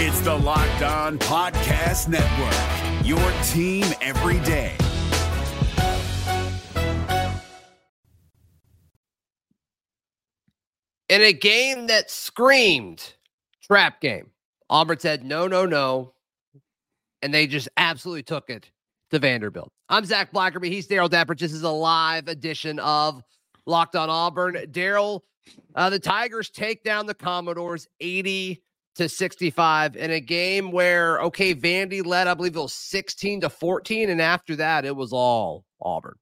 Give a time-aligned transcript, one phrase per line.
[0.00, 3.18] It's the Locked On Podcast Network, your
[3.48, 4.76] team every day.
[11.08, 13.14] In a game that screamed
[13.60, 14.30] trap game,
[14.70, 16.14] Auburn said, no, no, no.
[17.20, 18.70] And they just absolutely took it
[19.10, 19.72] to Vanderbilt.
[19.88, 20.66] I'm Zac Blackerby.
[20.66, 21.40] He's Darrell Dapprich.
[21.40, 23.20] This is a live edition of
[23.66, 24.64] Locked on Auburn.
[24.70, 25.24] Darrell,
[25.74, 28.62] uh, the Tigers take down the Commodores 80
[28.98, 33.50] to 65 in a game where, okay, Vandy led, I believe it was 16 to
[33.50, 34.10] 14.
[34.10, 36.16] And after that, it was all Auburn.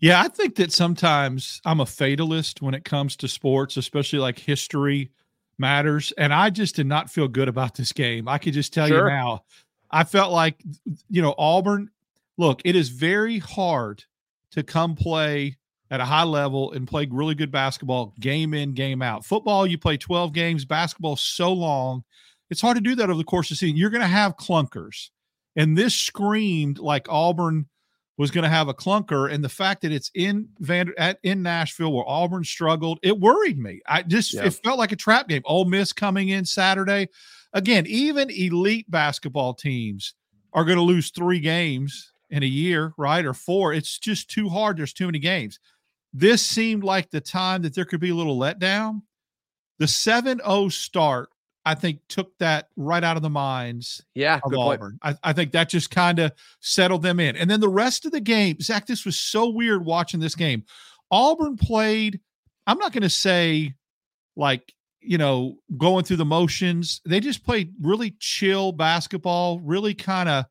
[0.00, 4.38] Yeah, I think that sometimes I'm a fatalist when it comes to sports, especially like
[4.38, 5.10] history
[5.58, 6.12] matters.
[6.18, 8.26] And I just did not feel good about this game.
[8.26, 9.08] I could just tell sure.
[9.08, 9.44] you now.
[9.90, 10.62] I felt like,
[11.08, 11.90] you know, Auburn,
[12.38, 14.04] look, it is very hard
[14.52, 15.56] to come play
[15.92, 19.26] at a high level and play really good basketball game in, game out.
[19.26, 22.02] Football, you play 12 games, basketball so long.
[22.48, 23.76] It's hard to do that over the course of the season.
[23.76, 25.10] You're going to have clunkers.
[25.54, 27.66] And this screamed like Auburn
[28.16, 31.42] was going to have a clunker, and the fact that it's in Van at in
[31.42, 33.82] Nashville where Auburn struggled, it worried me.
[33.86, 34.44] I just yeah.
[34.44, 35.42] it felt like a trap game.
[35.44, 37.08] Ole Miss coming in Saturday,
[37.52, 37.86] again.
[37.86, 40.14] Even elite basketball teams
[40.54, 43.74] are going to lose three games in a year, right, or four.
[43.74, 44.78] It's just too hard.
[44.78, 45.58] There's too many games.
[46.12, 49.02] This seemed like the time that there could be a little letdown.
[49.78, 51.30] The 7 0 start
[51.64, 54.98] I think took that right out of the minds yeah, of Auburn.
[55.02, 57.36] I, I, think that just kind of settled them in.
[57.36, 60.64] And then the rest of the game, Zac, this was so weird watching this game.
[61.10, 62.20] Auburn played,
[62.66, 63.74] I'm not going to say
[64.36, 67.00] like, you know, going through the motions.
[67.04, 70.46] They just played really chill basketball, really kind of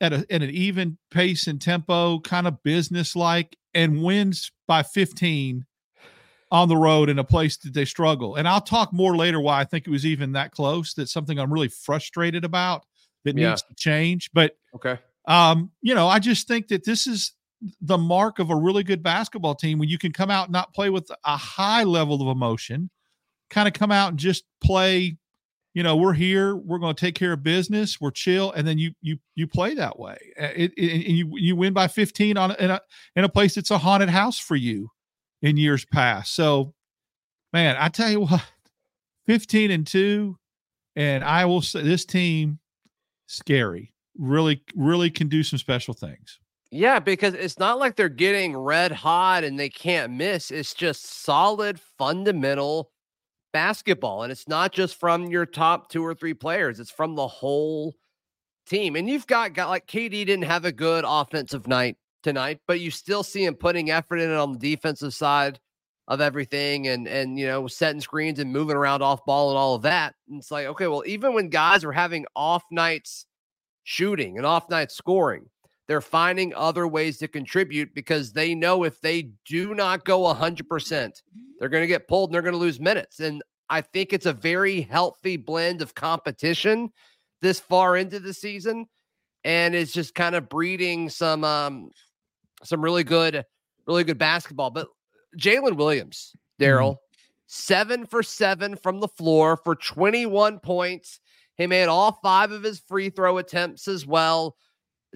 [0.00, 4.82] at, a, at an even pace and tempo, kind of business like, and wins by
[4.82, 5.64] 15
[6.50, 8.36] on the road in a place that they struggle.
[8.36, 10.94] And I'll talk more later why I think it was even that close.
[10.94, 12.84] That's something I'm really frustrated about
[13.24, 13.50] that yeah.
[13.50, 14.30] needs to change.
[14.32, 17.32] But okay, um, you know, I just think that this is
[17.80, 20.74] the mark of a really good basketball team when you can come out and not
[20.74, 22.90] play with a high level of emotion,
[23.50, 25.16] kind of come out and just play.
[25.76, 26.56] You know, we're here.
[26.56, 28.00] We're going to take care of business.
[28.00, 30.16] We're chill, and then you you you play that way.
[30.38, 32.80] It, it, and you you win by 15 on in a
[33.14, 34.88] in a place that's a haunted house for you
[35.42, 36.34] in years past.
[36.34, 36.72] So,
[37.52, 38.42] man, I tell you what,
[39.26, 40.38] 15 and 2
[40.96, 42.58] and I will say this team
[43.26, 43.92] scary.
[44.16, 46.38] Really really can do some special things.
[46.70, 50.50] Yeah, because it's not like they're getting red hot and they can't miss.
[50.50, 52.92] It's just solid fundamental
[53.56, 56.78] basketball and it's not just from your top 2 or 3 players.
[56.78, 57.94] It's from the whole
[58.66, 58.96] team.
[58.96, 62.90] And you've got got like KD didn't have a good offensive night tonight, but you
[62.90, 65.58] still see him putting effort in on the defensive side
[66.06, 69.74] of everything and and you know setting screens and moving around off ball and all
[69.74, 70.14] of that.
[70.28, 73.24] And it's like, okay, well, even when guys are having off nights
[73.84, 75.48] shooting and off nights scoring,
[75.88, 81.22] they're finding other ways to contribute because they know if they do not go 100%,
[81.58, 83.20] they're going to get pulled and they're going to lose minutes.
[83.20, 86.90] And I think it's a very healthy blend of competition
[87.42, 88.86] this far into the season
[89.46, 91.90] and it's just kind of breeding some um
[92.64, 93.44] some really good,
[93.86, 94.70] really good basketball.
[94.70, 94.88] But
[95.38, 96.98] Jalen Williams, Darrell, mm.
[97.46, 101.20] seven for seven from the floor for 21 points.
[101.56, 104.56] He made all five of his free throw attempts as well.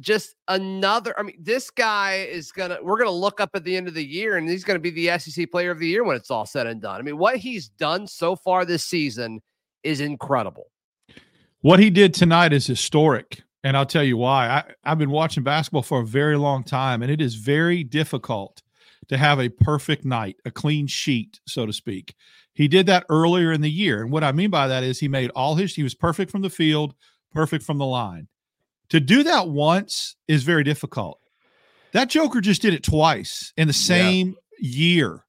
[0.01, 3.89] Just another, I mean, this guy is gonna, we're gonna look up at the end
[3.89, 6.31] of the year and he's gonna be the SEC player of the year when it's
[6.31, 7.01] all said and done.
[7.01, 9.41] I mean, what he's done so far this season
[9.83, 10.71] is incredible.
[11.61, 13.43] What he did tonight is historic.
[13.63, 14.49] And I'll tell you why.
[14.49, 18.63] I, I've been watching basketball for a very long time, and it is very difficult
[19.09, 22.15] to have a perfect night, a clean sheet, so to speak.
[22.55, 24.03] He did that earlier in the year.
[24.03, 26.43] And what I mean by that is he made all his, he was perfect from
[26.43, 26.95] the field,
[27.33, 28.29] perfect from the line.
[28.91, 31.19] To do that once is very difficult.
[31.93, 34.69] That Joker just did it twice in the same yeah.
[34.71, 35.25] year.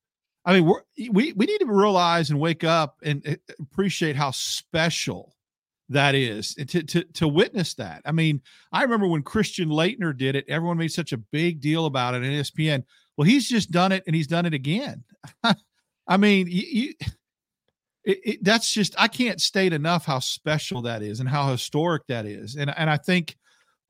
[0.46, 0.74] I mean,
[1.12, 5.36] we we need to realize and wake up and uh, appreciate how special
[5.90, 8.02] that is to, to to witness that.
[8.06, 8.42] I mean,
[8.72, 12.24] I remember when Christian Laettner did it, everyone made such a big deal about it
[12.24, 12.84] in ESPN.
[13.18, 15.04] Well, he's just done it and he's done it again.
[16.08, 16.94] I mean, you, you
[18.04, 22.08] it, it, that's just I can't state enough how special that is and how historic
[22.08, 22.56] that is.
[22.56, 23.38] And and I think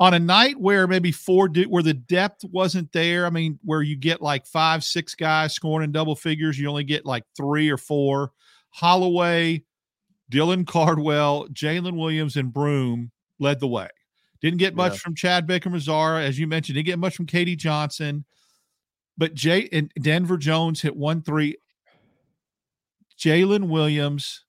[0.02, 3.96] on a night where maybe four where the depth wasn't there, I mean, where you
[3.96, 7.78] get like five, six guys scoring in double figures, you only get like three or
[7.78, 8.32] four.
[8.72, 9.64] Holloway,
[10.32, 13.90] Dylan Cardwell, Jalen Williams, and Broome led the way.
[14.42, 14.98] Didn't get much yeah.
[14.98, 16.78] from Chad Baker Mazara, as you mentioned.
[16.78, 18.26] Didn't get much from KD Johnson.
[19.20, 21.58] But Jay and Denver Jones hit one three.
[23.20, 24.46] Jalen Williams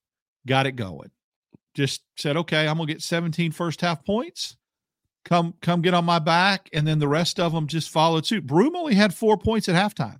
[0.47, 1.11] got it going.
[1.75, 4.57] just said, okay, I'm gonna get 17 first half points.
[5.25, 8.45] Come, come get on my back, and then the rest of them just followed suit.
[8.45, 10.19] Broome only had four points at halftime.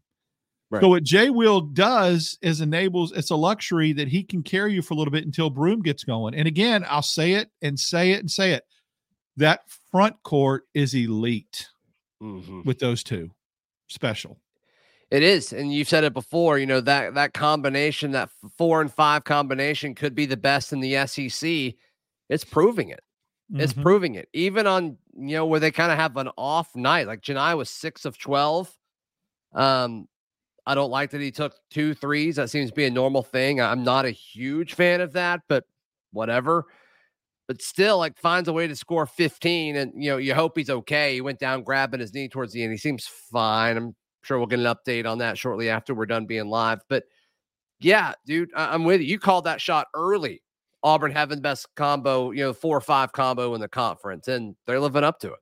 [0.73, 0.81] Right.
[0.81, 4.81] So what Jay Will does is enables it's a luxury that he can carry you
[4.81, 6.33] for a little bit until Broome gets going.
[6.33, 8.63] And again, I'll say it and say it and say it.
[9.37, 9.61] That
[9.91, 11.69] front court is elite
[12.21, 12.61] mm-hmm.
[12.63, 13.31] with those two.
[13.87, 14.39] Special.
[15.11, 16.57] It is, and you've said it before.
[16.57, 20.79] You know that that combination, that four and five combination, could be the best in
[20.79, 21.75] the SEC.
[22.29, 23.01] It's proving it.
[23.55, 23.81] It's mm-hmm.
[23.81, 24.29] proving it.
[24.33, 27.69] Even on you know where they kind of have an off night, like Johni was
[27.69, 28.71] six of twelve.
[29.53, 30.07] Um,
[30.65, 32.37] I don't like that he took two threes.
[32.37, 33.59] That seems to be a normal thing.
[33.59, 35.65] I'm not a huge fan of that, but
[36.11, 36.65] whatever.
[37.47, 40.69] But still, like finds a way to score 15, and you know you hope he's
[40.69, 41.13] okay.
[41.13, 42.71] He went down grabbing his knee towards the end.
[42.71, 43.75] He seems fine.
[43.75, 46.79] I'm sure we'll get an update on that shortly after we're done being live.
[46.87, 47.03] But
[47.81, 49.07] yeah, dude, I- am with you.
[49.07, 50.41] You called that shot early.
[50.83, 54.55] Auburn having the best combo, you know, four or five combo in the conference, and
[54.67, 55.39] they're living up to it.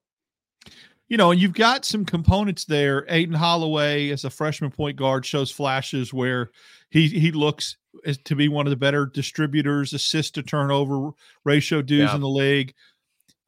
[1.09, 3.05] You know, and you've got some components there.
[3.09, 6.51] Aden Holloway, as a freshman point guard, shows flashes where
[6.89, 7.75] he he looks
[8.23, 11.11] to be one of the better distributors, assist to turnover
[11.43, 12.15] ratio dudes yeah.
[12.15, 12.73] in the league.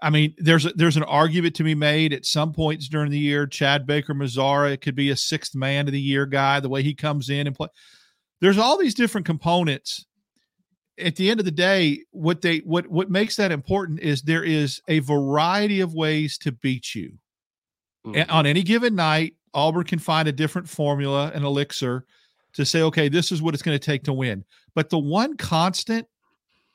[0.02, 3.18] I mean, there's a, there's an argument to be made at some points during the
[3.18, 3.48] year.
[3.48, 6.60] Chad Baker Mazara could be a sixth man of the year guy.
[6.60, 7.70] The way he comes in and play,
[8.42, 10.06] there's all these different components.
[11.00, 14.44] At the end of the day, what they what what makes that important is there
[14.44, 17.14] is a variety of ways to beat you.
[18.06, 18.30] Mm-hmm.
[18.30, 22.06] On any given night, Auburn can find a different formula, an elixir,
[22.54, 24.44] to say, okay, this is what it's going to take to win.
[24.76, 26.08] But the one constant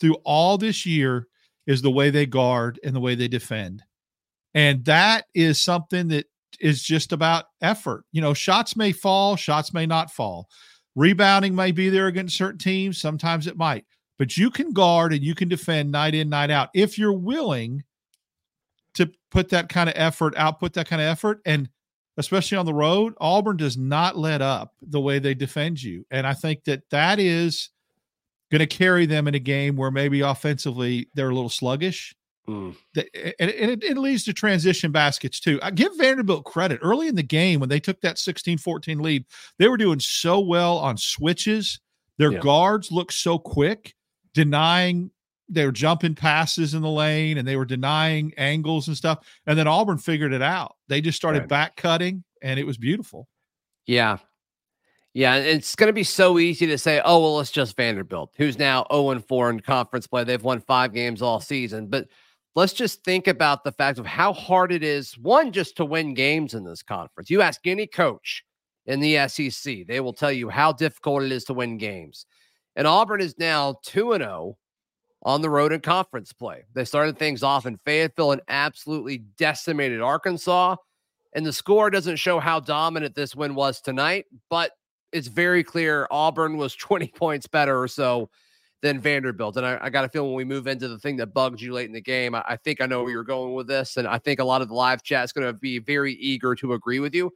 [0.01, 1.27] through all this year
[1.67, 3.83] is the way they guard and the way they defend.
[4.55, 6.27] And that is something that
[6.61, 8.05] is just about effort.
[8.13, 10.49] You know, shots may fall, shots may not fall.
[10.97, 13.85] Rebounding may be there against certain teams, sometimes it might.
[14.19, 17.85] But you can guard and you can defend night in, night out if you're willing
[18.95, 21.41] to put that kind of effort, output that kind of effort.
[21.47, 21.69] And
[22.17, 26.05] especially on the road, Auburn does not let up the way they defend you.
[26.11, 27.71] And I think that that is
[28.51, 32.15] going to carry them in a game where maybe offensively they're a little sluggish.
[32.49, 32.75] Mm.
[32.97, 35.61] and, it, it, leads to transition baskets too.
[35.63, 39.27] I give Vanderbilt credit early in the game when they took that 16 14 lead.
[39.59, 41.79] They were doing so well on switches.
[42.17, 42.39] Their yeah.
[42.39, 43.95] guards looked so quick,
[44.39, 45.11] denying
[45.49, 49.27] they were jumping passes in the lane and they were denying angles and stuff.
[49.47, 50.77] And then Auburn figured it out.
[50.89, 51.49] They just started right.
[51.49, 53.29] back cutting and it was beautiful.
[53.87, 54.19] Yeah.
[55.15, 58.59] Yeah, it's going to be so easy to say, oh, well, it's just Vanderbilt, who's
[58.59, 60.23] now 0 and 4 in conference play.
[60.23, 61.89] They've won five games all season.
[61.89, 62.07] But
[62.55, 66.15] let's just think about the fact of how hard it is, one, just to win
[66.15, 67.31] games in this conference.
[67.31, 68.45] You ask any coach
[68.87, 72.27] in the SEC, they will tell you how difficult it is to win games.
[72.79, 74.57] And Auburn is now 2 and 0
[75.25, 76.63] on the road in conference play.
[76.75, 80.77] They started things off in Fayetteville and absolutely decimated Arkansas.
[81.35, 84.71] And the score doesn't show how dominant this win was tonight, but
[85.11, 88.31] it's very clear Auburn was 20 points better or so
[88.81, 89.57] than Vanderbilt.
[89.57, 91.73] And I, I got a feeling when we move into the thing that bugs you
[91.73, 93.97] late in the game, I, I think I know where you're going with this.
[93.97, 96.55] And I think a lot of the live chat is going to be very eager
[96.55, 97.33] to agree with you.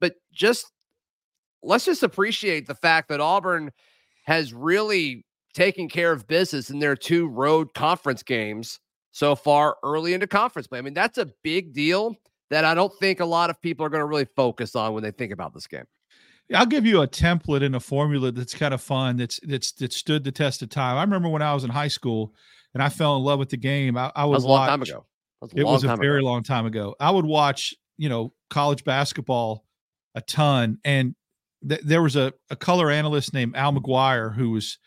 [0.00, 0.70] But just
[1.60, 3.72] let's just appreciate the fact that Auburn
[4.26, 5.24] has really
[5.54, 8.78] taken care of business in their two road conference games
[9.12, 10.78] so far early into conference play.
[10.78, 12.14] I mean, that's a big deal
[12.50, 15.02] that I don't think a lot of people are going to really focus on when
[15.02, 15.84] they think about this game.
[16.54, 19.16] I'll give you a template and a formula that's kind of fun.
[19.16, 20.96] That's that's that stood the test of time.
[20.96, 22.34] I remember when I was in high school
[22.72, 23.96] and I fell in love with the game.
[23.96, 25.06] I, I would was a long time ago.
[25.40, 26.26] Was it was a very ago.
[26.26, 26.94] long time ago.
[27.00, 29.64] I would watch, you know, college basketball
[30.14, 31.14] a ton, and
[31.66, 34.78] th- there was a, a color analyst named Al McGuire who was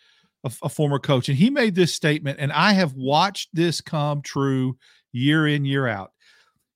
[0.44, 4.22] a, a former coach, and he made this statement, and I have watched this come
[4.22, 4.78] true
[5.12, 6.12] year in year out.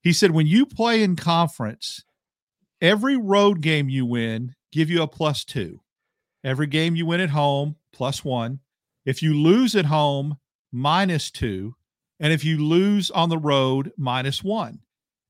[0.02, 2.04] He said, when you play in conference,
[2.82, 5.80] every road game you win give you a plus two.
[6.44, 8.60] Every game you win at home, plus one.
[9.06, 10.38] If you lose at home,
[10.72, 11.76] minus two.
[12.20, 14.80] And if you lose on the road, minus one.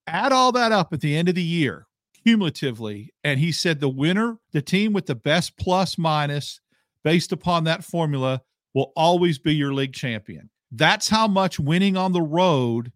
[0.07, 1.87] Add all that up at the end of the year
[2.23, 3.13] cumulatively.
[3.23, 6.59] And he said the winner, the team with the best plus minus
[7.03, 8.41] based upon that formula,
[8.73, 10.49] will always be your league champion.
[10.71, 12.91] That's how much winning on the road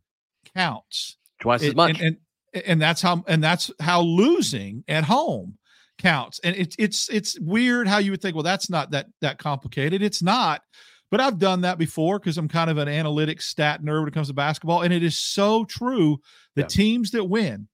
[0.56, 1.18] counts.
[1.40, 2.00] Twice it, as much.
[2.00, 2.18] And,
[2.54, 5.58] and, and that's how and that's how losing at home
[6.00, 6.40] counts.
[6.44, 10.02] And it's it's it's weird how you would think, well, that's not that that complicated.
[10.02, 10.62] It's not.
[11.10, 14.14] But I've done that before because I'm kind of an analytic stat nerd when it
[14.14, 14.82] comes to basketball.
[14.82, 16.18] And it is so true.
[16.56, 16.68] The yeah.
[16.68, 17.70] teams that win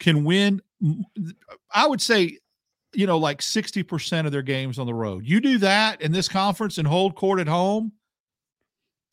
[0.00, 0.60] can win,
[1.72, 2.38] I would say,
[2.94, 5.26] you know, like 60% of their games on the road.
[5.26, 7.92] You do that in this conference and hold court at home,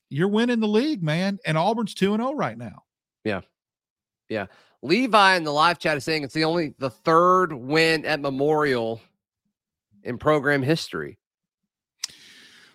[0.09, 1.39] you're winning the league, man.
[1.45, 2.83] And Auburn's 2 and 0 right now.
[3.23, 3.41] Yeah.
[4.29, 4.47] Yeah.
[4.83, 9.01] Levi in the live chat is saying it's the only the third win at Memorial
[10.03, 11.17] in program history.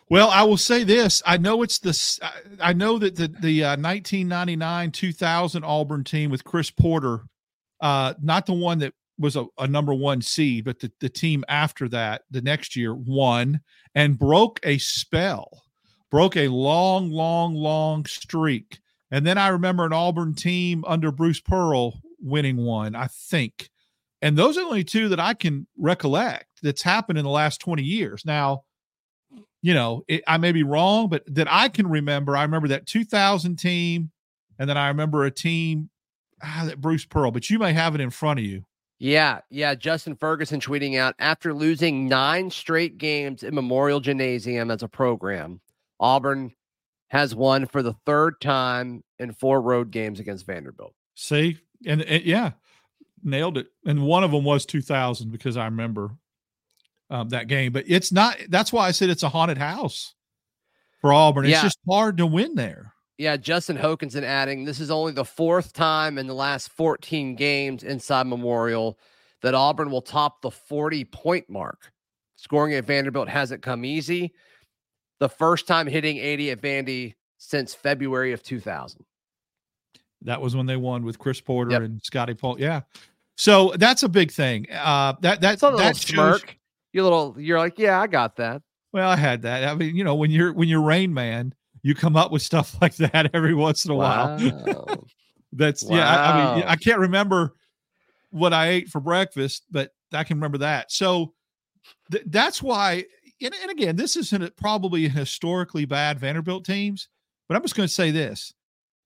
[0.08, 3.76] Well, I will say this: I know it's the I know that the the uh,
[3.76, 7.22] 1999 2000 Auburn team with Chris Porter,
[7.80, 11.44] uh, not the one that was a, a number one seed, but the, the team
[11.48, 13.60] after that, the next year, won
[13.94, 15.64] and broke a spell,
[16.10, 18.78] broke a long, long, long streak.
[19.10, 23.70] And then I remember an Auburn team under Bruce Pearl winning one, I think.
[24.22, 27.60] And those are the only two that I can recollect that's happened in the last
[27.60, 28.24] 20 years.
[28.24, 28.64] Now,
[29.62, 32.86] you know, it, I may be wrong, but that I can remember, I remember that
[32.86, 34.10] 2000 team,
[34.58, 35.90] and then I remember a team
[36.42, 38.64] ah, that Bruce Pearl, but you may have it in front of you.
[38.98, 39.74] Yeah, yeah.
[39.74, 45.60] Justin Ferguson tweeting out after losing nine straight games in Memorial Gymnasium as a program,
[46.00, 46.52] Auburn
[47.08, 50.94] has won for the third time in four road games against Vanderbilt.
[51.14, 52.52] See, and, and yeah,
[53.22, 53.68] nailed it.
[53.84, 56.10] And one of them was 2000 because I remember
[57.10, 57.72] um, that game.
[57.72, 58.38] But it's not.
[58.48, 60.14] That's why I said it's a haunted house
[61.00, 61.44] for Auburn.
[61.44, 61.62] It's yeah.
[61.62, 62.92] just hard to win there.
[63.18, 67.82] Yeah, Justin Hokanson adding this is only the fourth time in the last 14 games
[67.82, 68.98] inside Memorial
[69.42, 71.92] that Auburn will top the 40 point mark.
[72.36, 74.34] Scoring at Vanderbilt hasn't come easy.
[75.18, 79.04] The first time hitting 80 at Vandy since February of 2000.
[80.22, 81.82] That was when they won with Chris Porter yep.
[81.82, 82.60] and Scotty Paul.
[82.60, 82.82] Yeah.
[83.36, 84.66] So that's a big thing.
[84.72, 86.58] Uh that that's a that smirk.
[86.92, 88.62] You little you're like, yeah, I got that.
[88.92, 89.64] Well, I had that.
[89.64, 91.54] I mean, you know, when you're when you're Rain Man,
[91.86, 94.36] you come up with stuff like that every once in a wow.
[94.36, 95.08] while.
[95.52, 95.96] That's wow.
[95.96, 96.08] yeah.
[96.08, 97.54] I, I, mean, I can't remember
[98.30, 100.90] what I ate for breakfast, but I can remember that.
[100.90, 101.32] So
[102.10, 103.04] th- that's why.
[103.40, 107.08] And, and again, this isn't probably historically bad Vanderbilt teams,
[107.48, 108.52] but I'm just going to say this: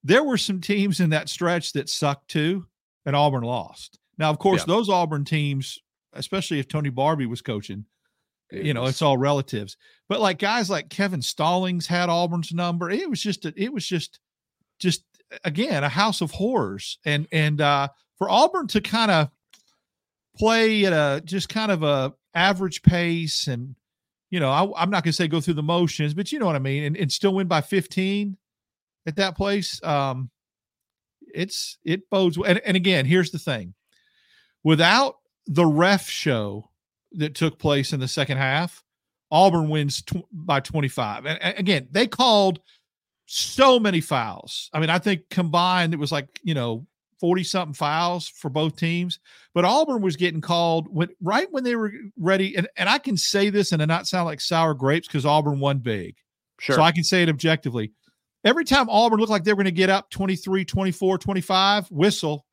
[0.03, 2.65] there were some teams in that stretch that sucked too,
[3.05, 3.99] and Auburn lost.
[4.17, 4.75] Now, of course, yeah.
[4.75, 5.79] those Auburn teams,
[6.15, 7.85] especially if Tony Barbee was coaching,
[8.50, 9.76] you know, it's all relatives.
[10.09, 12.90] But like guys like Kevin Stallings had Auburn's number.
[12.90, 14.19] It was just a, it was just
[14.78, 15.04] just
[15.45, 16.99] again a house of horrors.
[17.04, 19.30] And and uh for Auburn to kind of
[20.37, 23.75] play at a just kind of a average pace and
[24.30, 26.47] you know, I, am not going to say go through the motions, but you know
[26.47, 28.37] what I mean, and, and still win by 15
[29.07, 29.83] at that place.
[29.83, 30.30] Um,
[31.35, 32.38] it's it bodes.
[32.38, 33.75] And, and again, here's the thing:
[34.62, 35.16] without
[35.47, 36.70] the ref show
[37.12, 38.83] that took place in the second half,
[39.31, 41.26] Auburn wins tw- by 25.
[41.26, 42.61] And, and, again, they called
[43.26, 44.71] so many fouls.
[44.73, 46.87] I mean, I think combined it was like, you know,
[47.21, 49.21] 40 something fouls for both teams.
[49.55, 52.57] But Auburn was getting called when right when they were ready.
[52.57, 55.79] And, and I can say this and not sound like sour grapes because Auburn won
[55.79, 56.17] big.
[56.59, 56.76] Sure.
[56.76, 57.93] So I can say it objectively.
[58.43, 62.47] Every time Auburn looked like they were going to get up 23, 24, 25, whistle,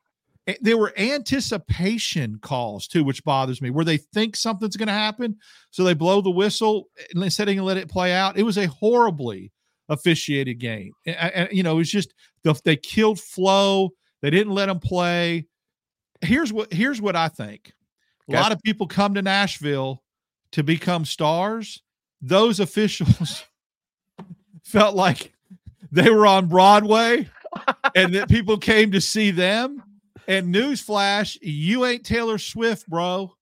[0.62, 5.38] there were anticipation calls too, which bothers me, where they think something's going to happen,
[5.72, 8.38] so they blow the whistle instead of let it play out.
[8.38, 9.52] It was a horribly
[9.90, 12.14] officiated game, and, and you know it was just
[12.44, 13.90] the, they killed flow.
[14.22, 15.48] They didn't let them play.
[16.22, 17.74] Here's what here's what I think.
[18.30, 20.04] A lot of people come to Nashville
[20.52, 21.82] to become stars.
[22.22, 23.46] Those officials
[24.64, 25.32] felt like
[25.92, 27.30] they were on Broadway
[27.96, 29.82] and that people came to see them
[30.28, 33.34] and newsflash, you ain't Taylor Swift, bro.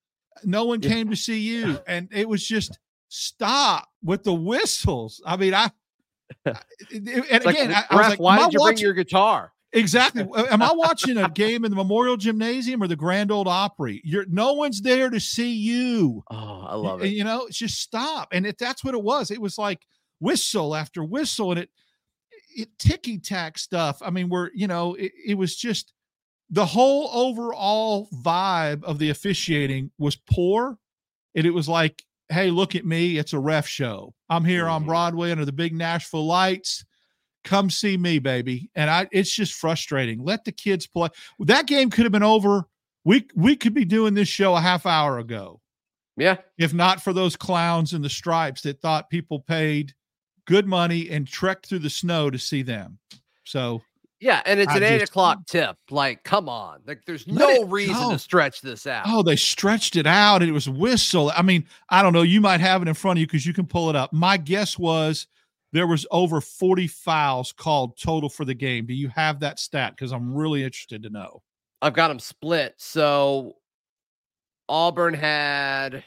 [0.44, 1.80] No one came to see you.
[1.88, 2.78] And it was just
[3.10, 5.22] stop with the whistles.
[5.26, 5.72] I mean, I,
[6.46, 8.76] and like, again, I, I was like, why did you watching?
[8.76, 9.54] bring your guitar?
[9.76, 10.24] Exactly.
[10.50, 14.02] Am I watching a game in the Memorial Gymnasium or the Grand Ole Opry?
[14.04, 16.24] You're no one's there to see you.
[16.32, 17.10] Oh, I love it.
[17.10, 18.30] You know, it's just stop.
[18.32, 19.86] And if that's what it was, it was like
[20.20, 21.70] whistle after whistle, and it
[22.56, 24.02] it ticky tack stuff.
[24.02, 25.94] I mean, we're you know, it, it was just
[26.50, 30.78] the whole overall vibe of the officiating was poor.
[31.36, 33.18] And it was like, hey, look at me.
[33.18, 34.14] It's a ref show.
[34.30, 34.74] I'm here mm-hmm.
[34.74, 36.86] on Broadway under the big Nashville lights.
[37.44, 38.70] Come see me, baby.
[38.76, 40.24] And I it's just frustrating.
[40.24, 41.10] Let the kids play.
[41.40, 42.66] That game could have been over.
[43.04, 45.62] We we could be doing this show a half hour ago.
[46.18, 46.38] Yeah.
[46.58, 49.94] If not for those clowns in the stripes that thought people paid
[50.46, 52.98] good money and trekked through the snow to see them.
[53.44, 53.82] So
[54.26, 55.78] yeah, and it's I an eight o'clock tip.
[55.92, 56.82] Like, come on.
[56.88, 59.06] Like, there's no reason to stretch this out.
[59.08, 61.32] Oh, they stretched it out and it was whistle.
[61.36, 62.24] I mean, I don't know.
[62.24, 64.12] You might have it in front of you because you can pull it up.
[64.12, 65.28] My guess was
[65.74, 68.88] there was over 40 fouls called total for the game.
[68.88, 69.94] Do you have that stat?
[69.96, 71.44] Because I'm really interested to know.
[71.84, 72.74] I've got them split.
[72.78, 73.58] So
[74.68, 76.04] Auburn had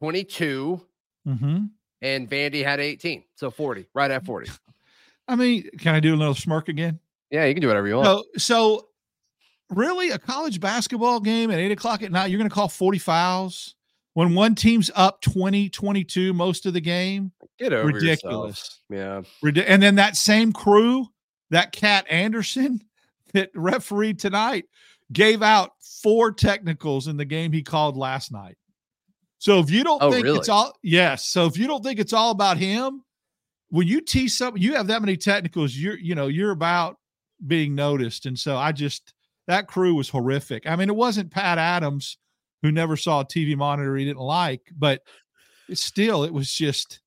[0.00, 0.80] 22
[1.24, 1.66] mm-hmm.
[2.02, 3.22] and Vandy had 18.
[3.36, 4.50] So 40, right at 40.
[5.28, 6.98] I mean, can I do a little smirk again?
[7.34, 8.06] Yeah, you can do whatever you want.
[8.06, 8.86] So, so
[9.68, 12.98] really, a college basketball game at eight o'clock at night, you're going to call 40
[12.98, 13.74] fouls
[14.12, 17.32] when one team's up 20, 22 most of the game?
[17.58, 18.78] Get over ridiculous.
[18.88, 19.26] Yourself.
[19.42, 19.62] Yeah.
[19.66, 21.08] And then that same crew,
[21.50, 22.80] that Cat Anderson
[23.32, 24.66] that refereed tonight,
[25.12, 25.72] gave out
[26.04, 28.56] four technicals in the game he called last night.
[29.38, 30.38] So if you don't oh, think really?
[30.38, 33.02] it's all yes, so if you don't think it's all about him,
[33.70, 36.96] when you tease something, you have that many technicals, you're you know, you're about
[37.46, 38.26] being noticed.
[38.26, 39.12] And so I just
[39.46, 40.66] that crew was horrific.
[40.66, 42.18] I mean, it wasn't Pat Adams
[42.62, 45.02] who never saw a TV monitor he didn't like, but
[45.72, 47.00] still, it was just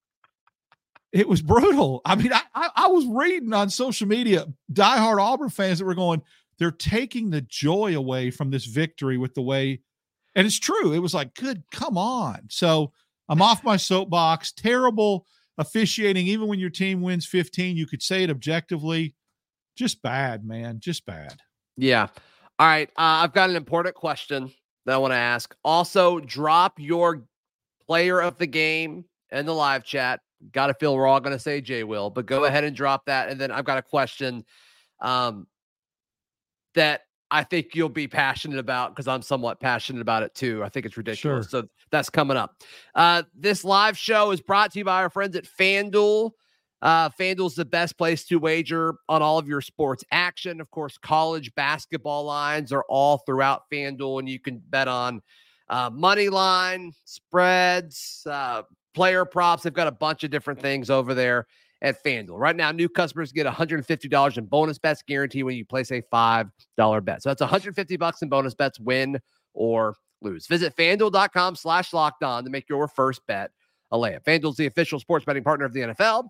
[1.12, 2.02] it was brutal.
[2.06, 6.22] I mean, I, I, was reading on social media diehard Auburn fans that were going,
[6.60, 9.82] they're taking the joy away from this victory with the way,
[10.36, 10.94] and it's true.
[10.94, 12.42] It was like, good, come on.
[12.50, 12.92] So
[13.30, 14.52] I'm off my soapbox.
[14.52, 15.26] Terrible
[15.58, 19.16] officiating, even when your team wins 15, you could say it objectively.
[19.78, 20.80] Just bad, man.
[20.80, 21.40] Just bad.
[21.78, 22.08] Yeah.
[22.60, 22.90] All right.
[22.98, 24.52] Uh, I've got an important question
[24.86, 25.56] that I want to ask.
[25.64, 27.24] Also, drop your
[27.86, 30.22] player of the game in the live chat.
[30.52, 33.06] Got to feel we're all going to say Jay will, but go ahead and drop
[33.06, 33.30] that.
[33.30, 34.44] And then I've got a question
[35.02, 35.48] um,
[36.74, 40.64] that I think you'll be passionate about because I'm somewhat passionate about it too.
[40.64, 41.50] I think it's ridiculous.
[41.50, 41.62] Sure.
[41.62, 42.56] So that's coming up.
[42.96, 46.32] Uh, this live show is brought to you by our friends at FanDuel.
[46.82, 50.62] Uh, FanDuel's the best place to wager on all of your sports action.
[50.62, 55.22] Of course, college basketball lines are all throughout FanDuel, and you can bet on
[55.70, 58.62] uh, money line, spreads, uh,
[58.94, 59.64] player props.
[59.64, 61.48] They've got a bunch of different things over there
[61.82, 62.38] at FanDuel.
[62.38, 67.06] Right now, new customers get $150 in bonus bets guaranteed when you place a $5
[67.06, 67.24] bet.
[67.24, 69.20] So that's 150 bucks in bonus bets, win
[69.54, 70.48] or lose.
[70.48, 73.52] Visit fanduel.com slash locked on to make your first bet
[73.92, 74.24] a layup.
[74.24, 76.30] FanDuel's the official sports betting partner of the NFL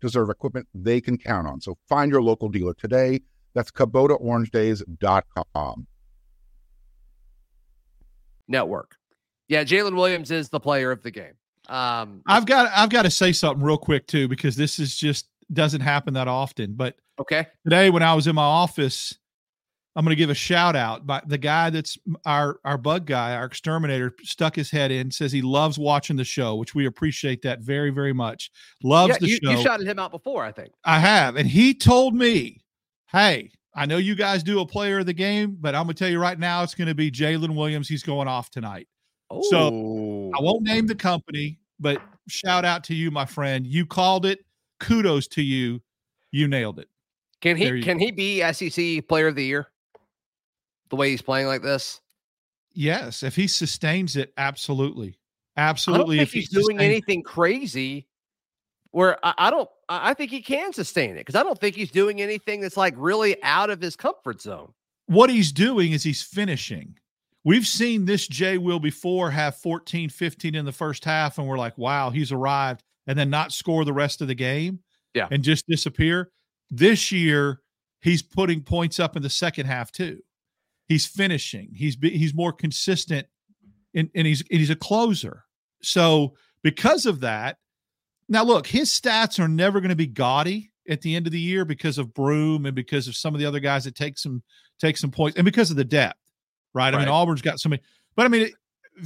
[0.00, 1.60] deserve equipment they can count on.
[1.60, 3.20] So find your local dealer today.
[3.54, 5.86] That's KubotaOrangeDays.com.
[8.46, 8.96] Network.
[9.48, 11.32] Yeah, Jalen Williams is the player of the game.
[11.68, 15.28] Um, I've got I've got to say something real quick too because this is just
[15.52, 16.72] doesn't happen that often.
[16.74, 19.18] But okay, today when I was in my office,
[19.98, 21.08] I'm going to give a shout out.
[21.08, 25.10] By the guy that's our our bug guy, our exterminator, stuck his head in.
[25.10, 28.52] Says he loves watching the show, which we appreciate that very very much.
[28.84, 29.50] Loves yeah, the you, show.
[29.50, 30.72] You shouted him out before, I think.
[30.84, 32.62] I have, and he told me,
[33.10, 35.98] "Hey, I know you guys do a player of the game, but I'm going to
[35.98, 37.88] tell you right now, it's going to be Jalen Williams.
[37.88, 38.86] He's going off tonight."
[39.30, 39.42] Oh.
[39.50, 39.66] So
[40.38, 43.66] I won't name the company, but shout out to you, my friend.
[43.66, 44.44] You called it.
[44.78, 45.82] Kudos to you.
[46.30, 46.86] You nailed it.
[47.40, 48.04] Can he can go.
[48.04, 49.66] he be SEC player of the year?
[50.90, 52.00] The way he's playing like this?
[52.72, 55.18] Yes, if he sustains it, absolutely.
[55.56, 56.20] Absolutely.
[56.20, 58.06] if he's doing anything crazy,
[58.92, 61.90] where I, I don't I think he can sustain it because I don't think he's
[61.90, 64.72] doing anything that's like really out of his comfort zone.
[65.06, 66.96] What he's doing is he's finishing.
[67.44, 71.56] We've seen this Jay Will before have 14, 15 in the first half, and we're
[71.56, 74.80] like, wow, he's arrived, and then not score the rest of the game.
[75.14, 75.28] Yeah.
[75.30, 76.30] And just disappear.
[76.70, 77.62] This year,
[78.02, 80.20] he's putting points up in the second half too.
[80.88, 81.70] He's finishing.
[81.74, 83.26] He's he's more consistent,
[83.94, 85.44] and, and he's and he's a closer.
[85.82, 87.58] So because of that,
[88.28, 91.40] now look, his stats are never going to be gaudy at the end of the
[91.40, 94.42] year because of Broome and because of some of the other guys that take some
[94.80, 96.18] take some points and because of the depth
[96.78, 96.94] right?
[96.94, 97.82] I mean, Auburn's got so many,
[98.16, 98.50] but I mean,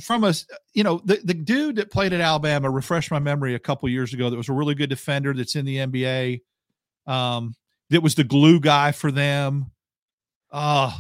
[0.01, 3.59] from us, you know, the, the dude that played at Alabama refreshed my memory a
[3.59, 4.31] couple years ago.
[4.31, 6.41] That was a really good defender that's in the NBA.
[7.07, 7.55] Um,
[7.91, 9.71] that was the glue guy for them.
[10.51, 10.97] Uh,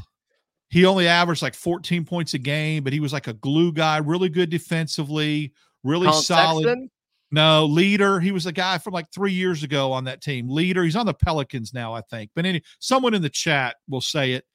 [0.72, 3.98] he only averaged like 14 points a game, but he was like a glue guy,
[3.98, 5.52] really good defensively,
[5.84, 6.64] really Collin solid.
[6.64, 6.90] Sexton?
[7.30, 8.20] No, leader.
[8.20, 10.48] He was a guy from like three years ago on that team.
[10.48, 10.82] Leader.
[10.82, 12.30] He's on the Pelicans now, I think.
[12.34, 14.46] But any someone in the chat will say it.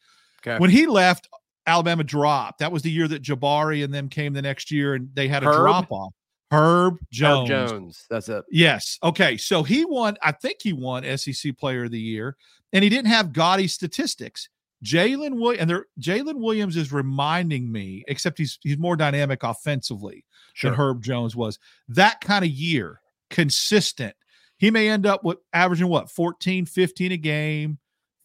[0.41, 0.57] Okay.
[0.57, 1.27] When he left,
[1.67, 2.59] Alabama dropped.
[2.59, 5.43] That was the year that Jabari and them came the next year, and they had
[5.43, 5.57] a Herb?
[5.57, 6.13] drop off.
[6.49, 7.51] Herb Jones.
[7.51, 8.05] Herb Jones.
[8.09, 8.43] That's it.
[8.49, 8.97] Yes.
[9.03, 9.37] Okay.
[9.37, 10.17] So he won.
[10.23, 12.35] I think he won SEC Player of the Year,
[12.73, 14.49] and he didn't have gaudy statistics.
[14.83, 20.23] Jalen Williams and there, Jalen Williams is reminding me, except he's he's more dynamic offensively
[20.53, 20.71] Sure.
[20.71, 21.59] than Herb Jones was.
[21.87, 24.15] That kind of year, consistent.
[24.57, 27.77] He may end up with averaging what 14, 15 a game,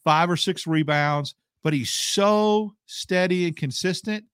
[0.03, 4.25] five or six rebounds, but he's so steady and consistent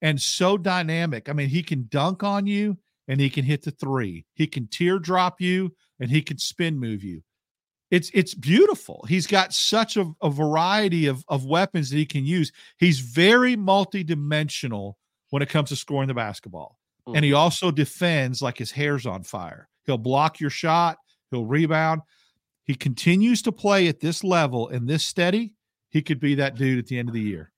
[0.00, 1.28] and so dynamic.
[1.28, 4.24] I mean, he can dunk on you and he can hit the three.
[4.34, 7.22] He can teardrop you and he can spin move you.
[7.90, 9.04] It's it's beautiful.
[9.08, 12.52] He's got such a, a variety of, of weapons that he can use.
[12.78, 14.94] He's very multidimensional
[15.30, 16.78] when it comes to scoring the basketball.
[17.06, 17.16] Mm-hmm.
[17.16, 17.40] And he mm-hmm.
[17.40, 19.68] also defends like his hair's on fire.
[19.86, 20.98] He'll block your shot,
[21.30, 22.02] he'll rebound.
[22.64, 25.54] He continues to play at this level and this steady.
[25.88, 27.50] He could be that dude at the end of the year.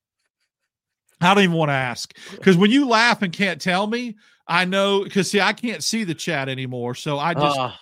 [1.21, 4.17] I don't even want to ask because when you laugh and can't tell me,
[4.47, 6.95] I know because see, I can't see the chat anymore.
[6.95, 7.73] So I just, uh,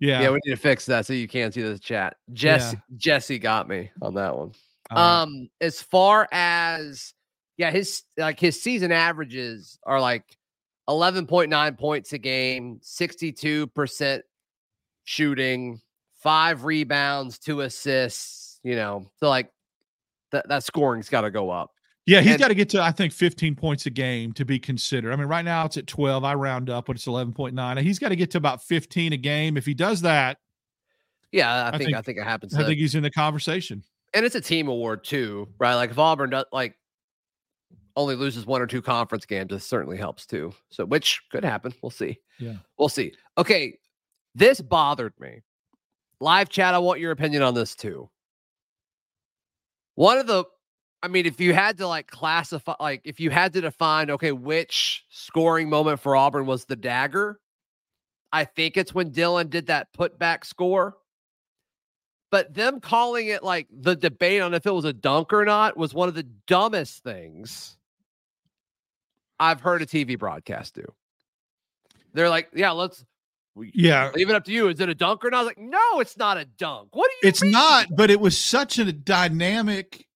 [0.00, 2.16] yeah, yeah, we need to fix that so you can't see the chat.
[2.32, 2.96] Jesse, yeah.
[2.96, 4.52] Jesse got me on that one.
[4.90, 7.14] Uh, um, as far as
[7.56, 10.24] yeah, his like his season averages are like
[10.88, 14.20] 11.9 points a game, 62%
[15.04, 15.80] shooting,
[16.22, 19.50] five rebounds, two assists, you know, so like
[20.32, 21.70] that, that scoring's got to go up.
[22.06, 25.12] Yeah, he's got to get to I think 15 points a game to be considered.
[25.12, 26.22] I mean, right now it's at 12.
[26.22, 27.80] I round up, but it's 11.9.
[27.80, 29.56] He's got to get to about 15 a game.
[29.56, 30.38] If he does that,
[31.32, 32.54] yeah, I, I think, think, I think it happens.
[32.54, 33.82] I think he's in the conversation.
[34.12, 35.74] And it's a team award too, right?
[35.74, 36.76] Like if Auburn does like
[37.96, 40.52] only loses one or two conference games, it certainly helps too.
[40.70, 41.74] So which could happen.
[41.82, 42.18] We'll see.
[42.38, 42.54] Yeah.
[42.78, 43.12] We'll see.
[43.38, 43.78] Okay.
[44.34, 45.42] This bothered me.
[46.20, 48.08] Live chat, I want your opinion on this too.
[49.96, 50.44] One of the
[51.04, 54.32] I mean, if you had to like classify, like if you had to define, okay,
[54.32, 57.38] which scoring moment for Auburn was the dagger,
[58.32, 60.96] I think it's when Dylan did that putback score.
[62.30, 65.76] But them calling it like the debate on if it was a dunk or not
[65.76, 67.76] was one of the dumbest things
[69.38, 70.86] I've heard a TV broadcast do.
[72.14, 73.04] They're like, yeah, let's
[73.74, 74.68] yeah leave it up to you.
[74.68, 75.36] Is it a dunk or not?
[75.36, 76.96] I was like, no, it's not a dunk.
[76.96, 77.28] What do you?
[77.28, 77.50] It's mean?
[77.52, 80.06] not, but it was such a dynamic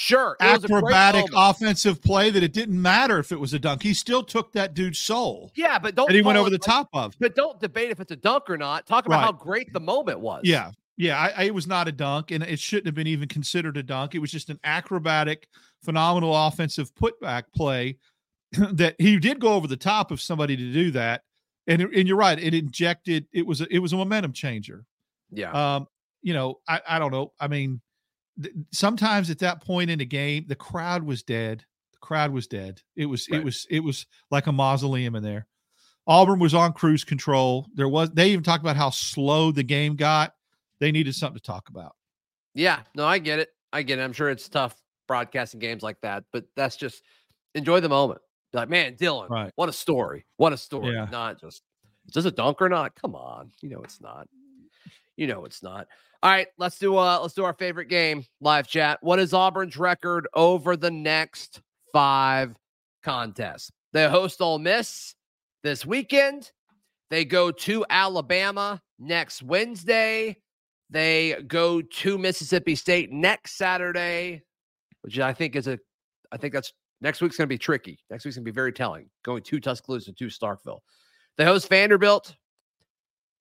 [0.00, 0.36] Sure.
[0.38, 3.82] Acrobatic offensive play that it didn't matter if it was a dunk.
[3.82, 5.50] He still took that dude's soul.
[5.56, 6.08] Yeah, but don't.
[6.08, 7.16] And he went over the top of.
[7.18, 8.86] But don't debate if it's a dunk or not.
[8.86, 9.24] Talk about right.
[9.24, 10.42] how great the moment was.
[10.44, 10.70] Yeah.
[10.96, 11.18] Yeah.
[11.18, 13.82] I, I, it was not a dunk, and it shouldn't have been even considered a
[13.82, 14.14] dunk.
[14.14, 15.48] It was just an acrobatic,
[15.82, 17.96] phenomenal offensive putback play
[18.52, 21.24] that he did go over the top of somebody to do that.
[21.66, 22.38] And, and you're right.
[22.38, 24.84] It injected, it was, a, it was a momentum changer.
[25.32, 25.50] Yeah.
[25.50, 25.88] Um,
[26.22, 27.32] you know, I, I don't know.
[27.40, 27.80] I mean,
[28.72, 31.64] sometimes at that point in the game, the crowd was dead.
[31.92, 32.80] The crowd was dead.
[32.96, 33.40] It was right.
[33.40, 35.46] it was it was like a mausoleum in there.
[36.06, 37.66] Auburn was on cruise control.
[37.74, 40.34] There was they even talked about how slow the game got.
[40.80, 41.94] They needed something to talk about.
[42.54, 43.50] Yeah, no, I get it.
[43.72, 44.02] I get it.
[44.02, 44.74] I'm sure it's tough
[45.06, 47.02] broadcasting games like that, but that's just
[47.54, 48.20] enjoy the moment.
[48.52, 49.52] like, man, Dylan, right.
[49.56, 50.24] what a story.
[50.36, 50.94] What a story.
[50.94, 51.08] Yeah.
[51.10, 51.62] Not just
[52.08, 52.94] is this a dunk or not?
[52.94, 53.52] Come on.
[53.60, 54.28] You know it's not.
[55.16, 55.88] You know it's not.
[56.20, 58.98] All right, let's do uh let's do our favorite game, live chat.
[59.02, 61.60] What is Auburn's record over the next
[61.92, 62.56] five
[63.04, 63.70] contests?
[63.92, 65.14] They host Ole Miss
[65.62, 66.50] this weekend.
[67.08, 70.36] They go to Alabama next Wednesday.
[70.90, 74.42] They go to Mississippi State next Saturday,
[75.02, 75.78] which I think is a
[76.32, 78.00] I think that's next week's gonna be tricky.
[78.10, 79.08] Next week's gonna be very telling.
[79.24, 80.80] Going to Tuscaloosa to Starkville.
[81.36, 82.34] They host Vanderbilt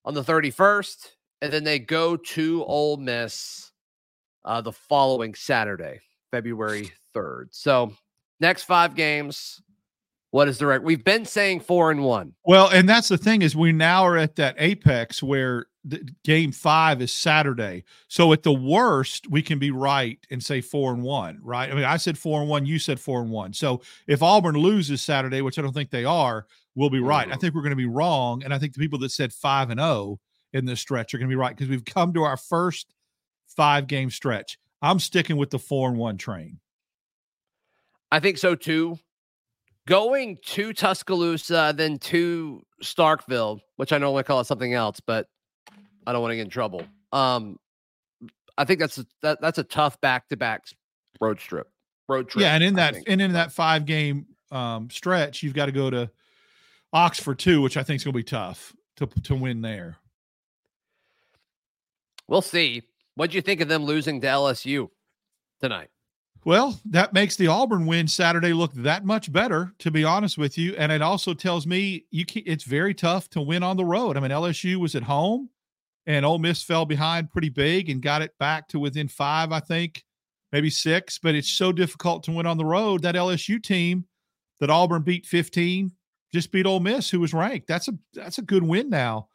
[0.05, 3.71] on the 31st and then they go to Ole Miss
[4.45, 5.99] uh, the following Saturday,
[6.31, 7.47] February 3rd.
[7.51, 7.93] So
[8.39, 9.61] next five games.
[10.31, 10.85] What is the record?
[10.85, 12.33] We've been saying four and one.
[12.45, 16.51] Well, and that's the thing is we now are at that apex where the game
[16.51, 17.85] five is Saturday.
[18.09, 21.71] So at the worst, we can be right and say four and one, right?
[21.71, 23.53] I mean, I said four and one, you said four and one.
[23.53, 26.45] So if Auburn loses Saturday, which I don't think they are,
[26.75, 27.25] we'll be right.
[27.25, 27.33] Mm-hmm.
[27.33, 28.43] I think we're going to be wrong.
[28.43, 30.19] And I think the people that said five and oh
[30.53, 32.93] in this stretch are going to be right because we've come to our first
[33.47, 34.57] five game stretch.
[34.81, 36.59] I'm sticking with the four and one train.
[38.11, 38.97] I think so too.
[39.87, 45.27] Going to Tuscaloosa, then to Starkville, which I normally call it something else, but
[46.05, 46.83] I don't want to get in trouble.
[47.11, 47.57] Um,
[48.57, 50.65] I think that's a, that, that's a tough back to back
[51.21, 51.69] road trip.
[52.09, 52.41] Road trip.
[52.41, 55.89] Yeah, and in that and in that five game um, stretch, you've got to go
[55.89, 56.09] to
[56.93, 59.97] Oxford too, which I think is going to be tough to to win there.
[62.27, 62.83] We'll see.
[63.15, 64.89] What'd you think of them losing to LSU
[65.59, 65.89] tonight?
[66.45, 70.57] Well, that makes the Auburn win Saturday look that much better, to be honest with
[70.57, 70.75] you.
[70.77, 74.15] And it also tells me you can, it's very tough to win on the road.
[74.15, 75.49] I mean, LSU was at home,
[76.05, 79.59] and Ole Miss fell behind pretty big and got it back to within five, I
[79.59, 80.05] think,
[80.51, 81.19] maybe six.
[81.19, 83.01] But it's so difficult to win on the road.
[83.01, 84.05] That LSU team
[84.59, 85.91] that Auburn beat 15
[86.33, 87.67] just beat Ole Miss, who was ranked.
[87.67, 89.29] That's a that's a good win now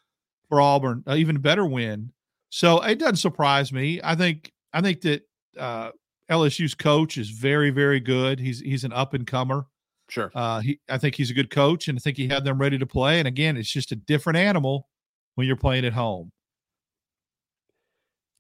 [0.49, 2.13] for Auburn, even better win.
[2.55, 3.99] So it doesn't surprise me.
[4.05, 5.23] I think I think that
[5.59, 5.91] uh,
[6.31, 8.39] LSU's coach is very, very good.
[8.39, 9.65] He's he's an up and comer.
[10.11, 10.31] Sure.
[10.35, 12.77] Uh, he, I think he's a good coach, and I think he had them ready
[12.77, 13.19] to play.
[13.21, 14.87] And again, it's just a different animal
[15.35, 16.31] when you're playing at home.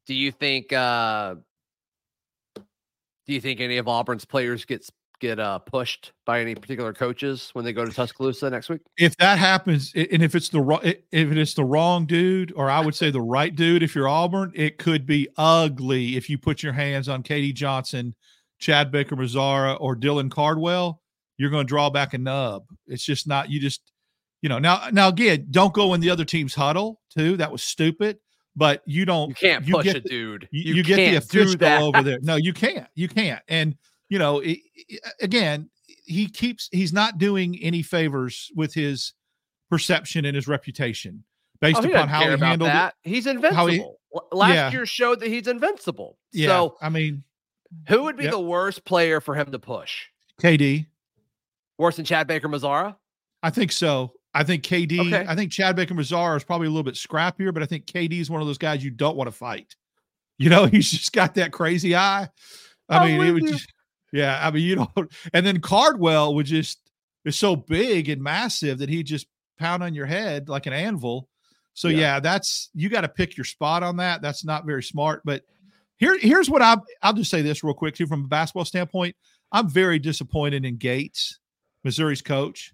[0.04, 0.74] Do you think?
[0.74, 1.36] uh
[2.54, 4.90] Do you think any of Auburn's players gets
[5.22, 8.80] get uh, pushed by any particular coaches when they go to Tuscaloosa next week?
[8.98, 12.80] If that happens, and if it's the wrong, if it's the wrong dude, or I
[12.80, 16.62] would say the right dude, if you're Auburn, it could be ugly if you put
[16.62, 18.14] your hands on KD Johnson,
[18.58, 21.00] Chad Baker Mazara, or Dylan Cardwell.
[21.38, 22.64] You're going to draw back a nub.
[22.88, 23.48] It's just not.
[23.48, 23.92] You just,
[24.42, 24.58] you know.
[24.58, 27.36] Now, now again, don't go in the other team's huddle too.
[27.36, 28.18] That was stupid.
[28.54, 29.30] But you don't.
[29.30, 30.46] You can't you push get a dude.
[30.50, 32.18] you, you get the official over there.
[32.20, 32.86] No, you can't.
[32.94, 33.40] You can't.
[33.48, 33.76] And
[34.12, 35.70] you know, it, it- again,
[36.04, 39.14] he keeps he's not doing any favors with his
[39.70, 41.24] perception and his reputation
[41.62, 42.94] based Oh, he upon how he handled that.
[43.02, 43.98] He's invincible.
[44.14, 44.70] L- Last Yeah.
[44.70, 46.18] year showed that he's invincible.
[46.32, 47.22] Yeah, So I mean,
[47.88, 48.32] who would be Yep.
[48.32, 50.08] the worst player for him to push?
[50.42, 50.86] KD.
[51.78, 52.96] Worse than Chad Baker Mazara?
[53.42, 54.12] I think so.
[54.34, 55.00] I think KD.
[55.06, 55.24] Okay.
[55.26, 58.20] I think Chad Baker Mazara is probably a little bit scrappier, but I think KD
[58.20, 59.74] is one of those guys you don't want to fight.
[60.38, 62.28] You know, he's just got that crazy eye.
[62.88, 63.72] I I'm mean, it would just,
[64.12, 64.38] yeah.
[64.40, 64.90] I mean, you know,
[65.32, 66.78] and then Cardwell would just
[67.24, 69.26] is so big and massive that he just
[69.58, 71.28] pound on your head like an anvil.
[71.74, 71.98] So Yeah.
[71.98, 74.22] yeah, that's you got to pick your spot on that.
[74.22, 75.22] That's not very smart.
[75.24, 75.42] But
[75.98, 79.16] here, here's what I I'll just say this real quick too from a basketball standpoint.
[79.52, 81.38] I'm very disappointed in Gates,
[81.84, 82.72] Missouri's coach.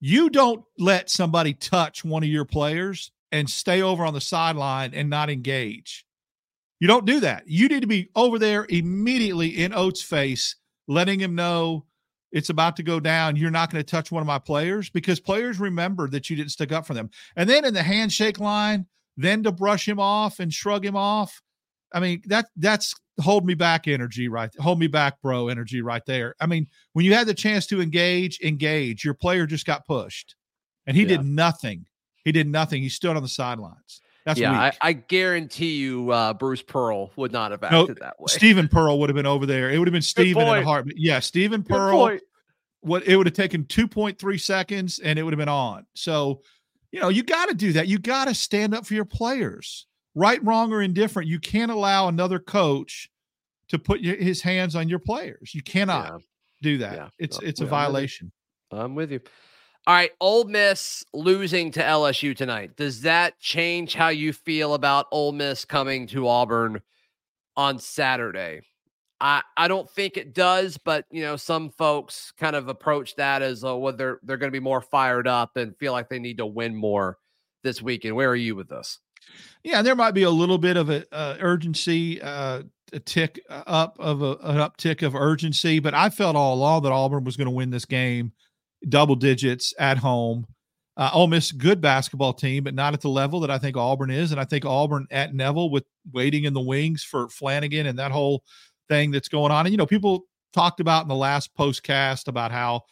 [0.00, 4.92] You don't let somebody touch one of your players and stay over on the sideline
[4.94, 6.04] and not engage.
[6.80, 7.44] You don't do that.
[7.46, 10.56] You need to be over there immediately in Oats' face,
[10.90, 11.86] letting him know
[12.32, 13.36] it's about to go down.
[13.36, 16.50] You're not going to touch one of my players because players remember that you didn't
[16.50, 17.10] stick up for them.
[17.36, 21.40] And then in the handshake line, then to brush him off and shrug him off.
[21.92, 24.50] I mean, that that's hold me back energy, right?
[24.58, 26.34] Hold me back, bro, energy right there.
[26.40, 29.04] I mean, when you had the chance to engage, engage.
[29.04, 30.36] Your player just got pushed.
[30.86, 31.08] And he Yeah.
[31.18, 31.86] did nothing.
[32.24, 32.82] He did nothing.
[32.82, 34.00] He stood on the sidelines.
[34.26, 34.72] That's yeah, I.
[34.82, 38.26] I guarantee you uh, Bruce Pearl would not have No, acted that way.
[38.28, 39.70] Steven Pearl would have been over there.
[39.70, 40.64] It would have been Steven in a point.
[40.64, 40.98] heartbeat.
[40.98, 42.18] Yeah, Steven Pearl.
[42.82, 45.84] What it would have taken 2.3 seconds and it would have been on.
[45.94, 46.40] So,
[46.92, 47.88] you know, you got to do that.
[47.88, 49.86] You got to stand up for your players.
[50.14, 51.28] Right, wrong, or indifferent.
[51.28, 53.10] You can't allow another coach
[53.68, 55.54] to put your, his hands on your players.
[55.54, 56.18] You cannot Yeah.
[56.62, 56.94] do that.
[56.96, 57.08] Yeah.
[57.18, 57.86] It's No, it's a yeah, I'm with you.
[57.92, 58.32] violation.
[58.72, 59.20] I'm with you.
[59.86, 62.76] All right, Ole Miss losing to LSU tonight.
[62.76, 66.82] Does that change how you feel about Ole Miss coming to Auburn
[67.56, 68.60] on Saturday?
[69.20, 73.42] I I don't think it does, but you know, some folks kind of approach that
[73.42, 76.18] as uh, well, they're they're going to be more fired up and feel like they
[76.18, 77.18] need to win more
[77.62, 78.16] this weekend.
[78.16, 78.98] Where are you with this?
[79.62, 82.62] Yeah, there might be a little bit of a uh, urgency, uh,
[82.92, 86.92] a tick up of a, an uptick of urgency, but I felt all along that
[86.92, 88.32] Auburn was going to win this game,
[88.88, 90.46] double digits at home.
[90.96, 94.10] Uh, Ole Miss, good basketball team, but not at the level that I think Auburn
[94.10, 97.98] is, and I think Auburn at Neville with waiting in the wings for Flanagan and
[97.98, 98.42] that whole
[98.88, 99.66] thing that's going on.
[99.66, 102.82] And you know, people talked about in the last postcast about how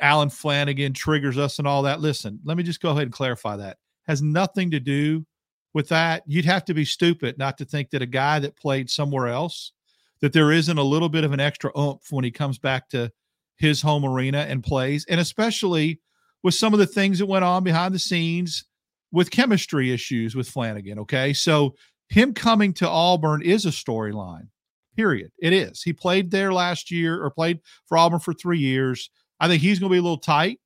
[0.00, 2.00] Allen Flanagan triggers us and all that.
[2.00, 5.26] Listen, let me just go ahead and clarify that has nothing to do
[5.74, 6.22] with that.
[6.26, 9.72] You'd have to be stupid not to think that a guy that played somewhere else,
[10.20, 13.10] that there isn't a little bit of an extra oomph when he comes back to
[13.56, 16.00] his home arena and plays, and especially
[16.42, 18.64] with some of the things that went on behind the scenes
[19.12, 20.98] with chemistry issues with Flanagan.
[21.00, 21.32] Okay.
[21.32, 21.74] So
[22.08, 24.48] him coming to Auburn is a storyline,
[24.96, 25.30] period.
[25.38, 25.82] It is.
[25.82, 29.10] He played there last year or played for Auburn for three years.
[29.40, 30.60] I think he's going to be a little tight.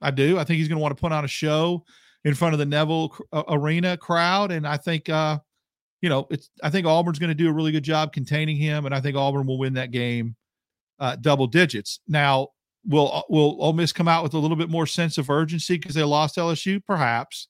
[0.00, 0.38] I do.
[0.38, 1.84] I think he's going to want to put on a show
[2.24, 5.38] in front of the Neville uh, Arena crowd, and I think uh,
[6.02, 6.50] you know it's.
[6.62, 9.16] I think Auburn's going to do a really good job containing him, and I think
[9.16, 10.36] Auburn will win that game
[10.98, 12.00] uh, double digits.
[12.08, 12.48] Now,
[12.86, 15.76] will uh, will Ole Miss come out with a little bit more sense of urgency
[15.76, 16.84] because they lost LSU?
[16.84, 17.48] Perhaps.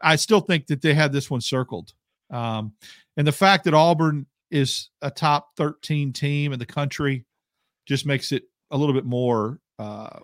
[0.00, 1.92] I still think that they had this one circled,
[2.30, 2.72] um,
[3.16, 7.24] and the fact that Auburn is a top thirteen team in the country
[7.86, 10.20] just makes it a little bit more uh,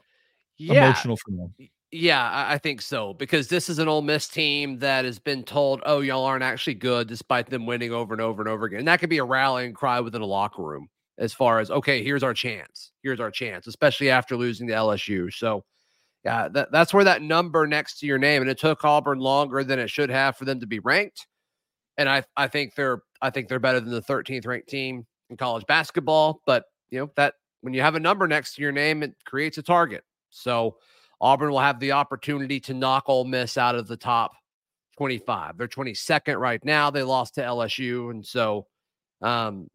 [0.57, 1.55] Yeah, emotional for them.
[1.91, 5.45] Yeah, I, I think so because this is an Ole Miss team that has been
[5.45, 8.81] told, "Oh, y'all aren't actually good," despite them winning over and over and over again.
[8.81, 12.03] And that could be a rallying cry within a locker room as far as, "Okay,
[12.03, 12.93] here's our chance.
[13.03, 15.33] Here's our chance," especially after losing to LSU.
[15.33, 15.65] So,
[16.25, 19.65] yeah, that, that's where that number next to your name, and it took Auburn longer
[19.65, 21.27] than it should have for them to be ranked.
[21.97, 25.37] And I, I think they're, I think they're better than the 13th ranked team in
[25.37, 26.43] college basketball.
[26.47, 29.59] But you know that when you have a number next to your name, it creates
[29.59, 30.05] a target.
[30.31, 30.77] So.
[31.21, 34.35] Auburn will have the opportunity to knock Ole Miss out of the top
[34.99, 35.57] 25.
[35.57, 36.91] They're 22nd right now.
[36.91, 38.11] They lost to LSU.
[38.11, 38.67] And so
[39.23, 39.69] um,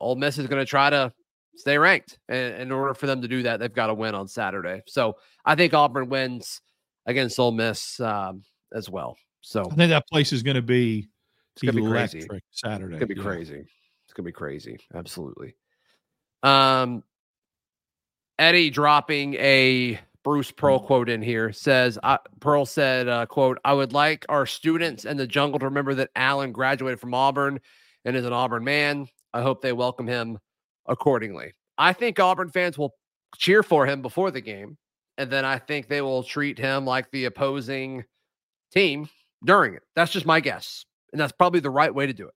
[0.00, 1.12] Ole Miss is going to try to
[1.56, 2.18] stay ranked.
[2.28, 4.82] And in order for them to do that, they've got to win on Saturday.
[4.86, 6.60] So I think Auburn wins
[7.06, 9.16] against Ole Miss um, as well.
[9.42, 11.08] So I think that place is going to be
[11.54, 12.96] it's going to be crazy Saturday.
[12.96, 13.22] It's going to be yeah.
[13.22, 13.64] crazy.
[14.04, 14.78] It's going to be crazy.
[14.94, 15.54] Absolutely.
[16.42, 17.04] Um,
[18.38, 20.86] Eddie dropping a Bruce Pearl mm.
[20.86, 25.18] quote in here says uh, Pearl said, uh, "quote I would like our students and
[25.18, 27.60] the jungle to remember that Allen graduated from Auburn
[28.04, 29.06] and is an Auburn man.
[29.32, 30.38] I hope they welcome him
[30.86, 31.52] accordingly.
[31.78, 32.94] I think Auburn fans will
[33.36, 34.76] cheer for him before the game,
[35.18, 38.04] and then I think they will treat him like the opposing
[38.72, 39.08] team
[39.44, 39.82] during it.
[39.96, 42.34] That's just my guess, and that's probably the right way to do it.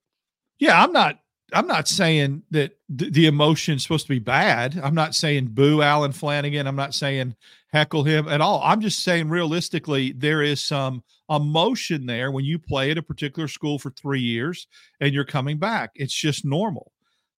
[0.58, 1.18] Yeah, I'm not.
[1.52, 4.80] I'm not saying that th- the emotion is supposed to be bad.
[4.82, 6.66] I'm not saying boo Allen Flanagan.
[6.66, 7.36] I'm not saying
[7.74, 8.62] heckle him at all.
[8.62, 13.48] I'm just saying realistically, there is some emotion there when you play at a particular
[13.48, 14.68] school for three years
[15.00, 15.90] and you're coming back.
[15.96, 16.92] It's just normal.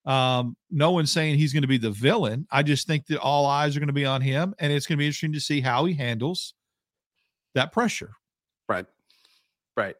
[0.05, 2.47] Um, no one's saying he's going to be the villain.
[2.51, 4.99] I just think that all eyes are going to be on him, and it's going
[4.99, 6.55] to be interesting to see how he handles
[7.55, 8.13] that pressure.
[8.69, 8.87] Right.
[9.75, 9.97] Right.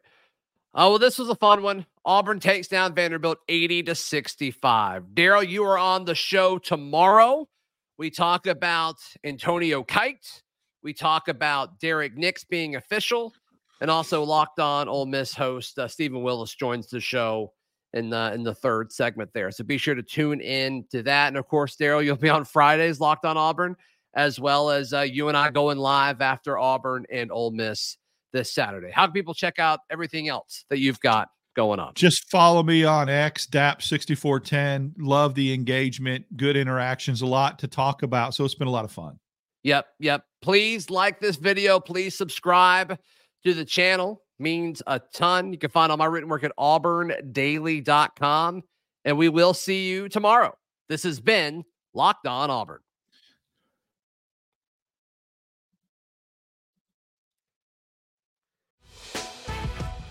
[0.73, 1.85] Oh, well, this was a fun one.
[2.05, 5.15] Auburn takes down Vanderbilt 80 to 65.
[5.15, 7.49] Darrell, you are on the show tomorrow.
[7.97, 10.43] We talk about Antonio Kite.
[10.83, 13.33] We talk about Derrick Nix being official,
[13.81, 17.53] and also Locked On Ole Miss host uh, Stephen Willis joins the show
[17.93, 19.49] in the in the third segment there.
[19.51, 21.29] So be sure to tune in to that.
[21.29, 23.75] And of course, Darrell, you'll be on Fridays, Locked On Auburn,
[24.13, 27.97] as well as uh, you and I going live after Auburn and Ole Miss
[28.31, 28.91] this Saturday.
[28.91, 31.91] How can people check out everything else that you've got going on?
[31.95, 34.93] Just follow me on X, DAP6410.
[34.99, 38.33] Love the engagement, good interactions, a lot to talk about.
[38.33, 39.19] So it's been a lot of fun.
[39.63, 39.85] Yep.
[39.99, 40.23] Yep.
[40.41, 41.81] Please like this video.
[41.81, 42.97] Please subscribe
[43.43, 45.51] to the channel means a ton.
[45.51, 48.63] You can find all my written work at auburndaily.com.
[49.03, 50.55] And we will see you tomorrow.
[50.89, 52.79] This has been Locked On Auburn.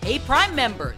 [0.01, 0.97] Hey, Prime members,